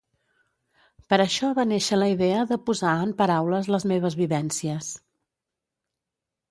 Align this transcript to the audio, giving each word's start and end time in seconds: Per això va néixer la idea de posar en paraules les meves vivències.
Per 1.13 1.19
això 1.25 1.49
va 1.59 1.65
néixer 1.73 1.99
la 1.99 2.09
idea 2.13 2.47
de 2.53 2.59
posar 2.71 2.95
en 3.03 3.15
paraules 3.23 3.73
les 3.77 3.87
meves 3.95 4.19
vivències. 4.25 4.93